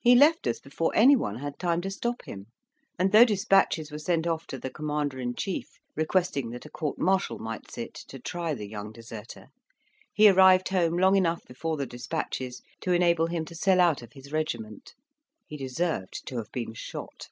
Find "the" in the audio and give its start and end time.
4.58-4.70, 8.54-8.66, 11.76-11.84